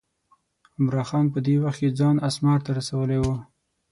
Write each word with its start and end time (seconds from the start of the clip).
عمرا 0.77 1.03
خان 1.09 1.25
په 1.33 1.39
دې 1.45 1.55
وخت 1.63 1.79
کې 1.81 1.89
ځان 1.99 2.15
اسمار 2.27 2.59
ته 2.65 2.71
رسولی 2.79 3.19
و. 3.21 3.25